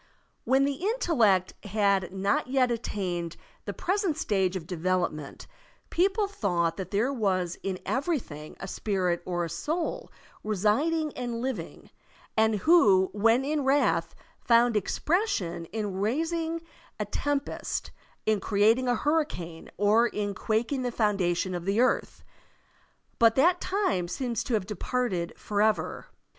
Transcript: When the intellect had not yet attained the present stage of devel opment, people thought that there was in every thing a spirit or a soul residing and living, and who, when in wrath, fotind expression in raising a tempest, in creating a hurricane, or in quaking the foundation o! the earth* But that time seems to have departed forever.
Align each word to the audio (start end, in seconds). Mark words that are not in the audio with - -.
When 0.45 0.63
the 0.65 0.77
intellect 0.87 1.53
had 1.63 2.11
not 2.11 2.47
yet 2.47 2.71
attained 2.71 3.37
the 3.65 3.71
present 3.73 4.17
stage 4.17 4.55
of 4.55 4.65
devel 4.65 5.07
opment, 5.07 5.45
people 5.91 6.25
thought 6.27 6.75
that 6.77 6.89
there 6.89 7.13
was 7.13 7.59
in 7.61 7.77
every 7.85 8.17
thing 8.17 8.57
a 8.59 8.67
spirit 8.67 9.21
or 9.25 9.45
a 9.45 9.47
soul 9.51 10.11
residing 10.43 11.15
and 11.15 11.39
living, 11.39 11.91
and 12.35 12.55
who, 12.55 13.11
when 13.13 13.45
in 13.45 13.63
wrath, 13.63 14.15
fotind 14.43 14.75
expression 14.75 15.65
in 15.65 15.93
raising 16.01 16.61
a 16.99 17.05
tempest, 17.05 17.91
in 18.25 18.39
creating 18.39 18.87
a 18.87 18.95
hurricane, 18.95 19.69
or 19.77 20.07
in 20.07 20.33
quaking 20.33 20.81
the 20.81 20.91
foundation 20.91 21.53
o! 21.53 21.59
the 21.59 21.79
earth* 21.79 22.23
But 23.19 23.35
that 23.35 23.61
time 23.61 24.07
seems 24.07 24.43
to 24.45 24.55
have 24.55 24.65
departed 24.65 25.33
forever. 25.37 26.07